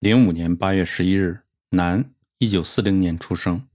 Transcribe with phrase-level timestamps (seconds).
[0.00, 1.40] 零五年八月十一日，
[1.70, 3.66] 男，一九四零年出生，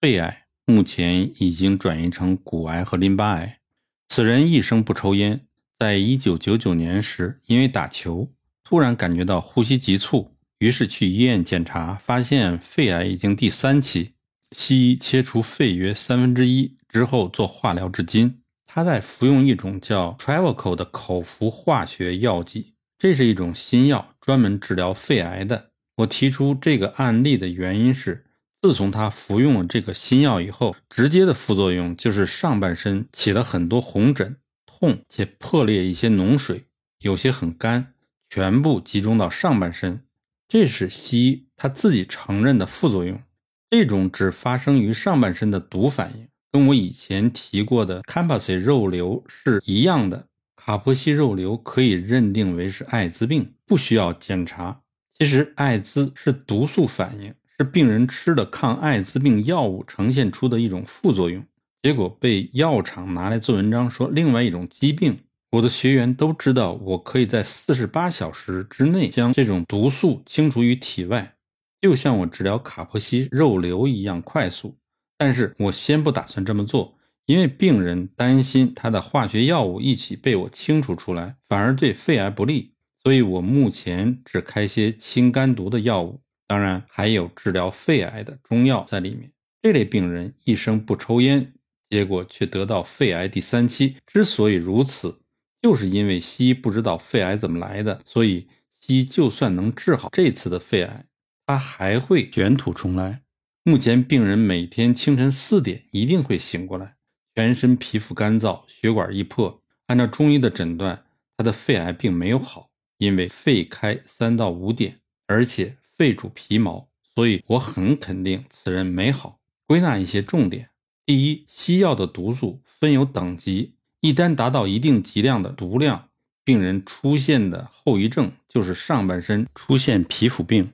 [0.00, 3.60] 肺癌，目前已经转移成骨癌和淋巴癌。
[4.08, 5.46] 此人一生不抽烟，
[5.78, 8.28] 在一九九九年时，因为打球
[8.64, 14.14] 突然感觉到呼吸急促，于是去医院检查，发现肺癌已经第三期，
[14.50, 18.42] 西医切除肺约三分之一之后做化疗至今。
[18.66, 22.74] 他在服用一种叫 Travacol 的口服化学药剂。
[22.98, 25.67] 这是一种新药，专门治疗肺癌的。
[25.98, 28.24] 我提出这个案例的原因是，
[28.62, 36.66] 自从他服用了这个新药以后，直接的副作用就是上半身起了很多红疹、痛且破裂一些脓水，
[37.00, 37.94] 有些很干，
[38.30, 40.04] 全部集中到上半身。
[40.46, 43.20] 这是西医他自己承认的副作用。
[43.68, 50.26] 这种只发生于上半身的毒反应，跟我以前提过的 c a m p a s 肉瘤是一样的。
[50.54, 54.82] 卡波西肉瘤可以认定为是艾滋病，不需要检查。
[55.18, 61.44] 其实艾滋是毒素反应，是病人吃的抗艾滋病药物呈现出的一种副作用，
[61.82, 65.18] 结果被药厂拿来做文章，说另外一种疾病。
[65.52, 71.34] 我的学员都知道，我可以在四十八小时之内将这种毒素清除于体外，
[71.80, 74.76] 就像我治疗卡波西肉瘤一样快速。
[75.16, 76.96] 但是我先不打算这么做。
[77.26, 82.72] 因为病人担心他的化学药物一起被我清除出来，反而对肺癌不利，
[83.08, 89.32] 所以我目前只开些清肝毒的药物，当然还有治疗肺癌的中药在里面。
[89.62, 91.54] 这类病人一生不抽烟，
[91.88, 93.96] 结果却得到肺癌第三期。
[94.06, 95.22] 之所以如此，
[95.62, 98.46] 就是因为西医不知道肺癌怎么来的，所以
[98.78, 101.06] 西医就算能治好这次的肺癌，
[101.46, 103.22] 他还会卷土重来。
[103.64, 106.96] 目前病人每天清晨四点一定会醒过来。
[107.34, 109.62] 全身皮肤干燥，血管易破。
[109.86, 111.06] 按照中医的诊断，
[111.38, 112.67] 他的肺癌并没有好，
[112.98, 119.40] 因为肺开三到五点，而且肺主皮毛，所以我很肯定此人没好。
[119.66, 120.68] 归纳一些重点：
[121.06, 126.10] 第一，西药的毒素分有等级，一旦达到一定剂量的毒量，
[126.44, 130.72] 病人出现的后遗症就是上半身出现皮肤病。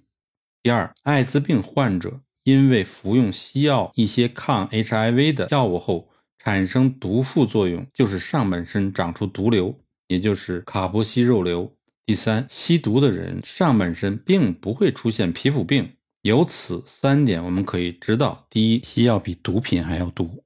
[0.62, 6.10] 第二，艾滋病患者因为服用西药一些抗 HIV 的药物后。
[6.36, 11.74] 产生毒副作用就是上半身长出毒瘤，也就是卡波西肉瘤。
[12.06, 15.94] 第三，吸毒的人上半身并不会出现皮肤病。
[16.20, 20.42] 由此三点，我们可以知道：第一，西药比毒品还要毒；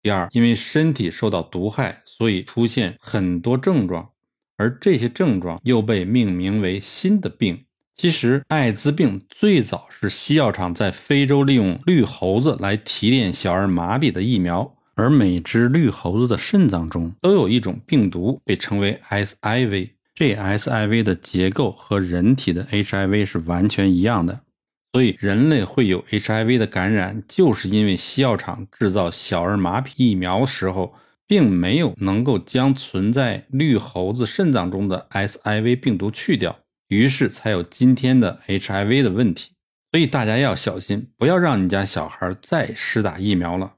[0.00, 4.10] 第二，因为身体受到毒害，所以出现很多症状，
[4.56, 7.64] 而这些症状又被命名为新的病。
[7.96, 14.76] 其实，艾滋病最早是西药厂在非洲利用绿猴子来提炼小儿麻痹的疫苗。
[14.96, 19.90] 而每只绿猴子的肾脏中都有一种病毒，被称为 SIV。
[20.14, 24.40] 这 SIV 的结构和人体的 HIV 是完全一样的，
[24.92, 30.94] 所以人类会有 HIV 的感染，就是因为西药厂制造小儿麻痹疫苗时候，
[31.26, 39.50] 并没有能够将存在绿猴子肾脏中的 SIV 病毒去掉，于是才有今天的 HIV 的问题。
[39.90, 43.74] 所以大家要小心，不要让你家小孩再施打疫苗了。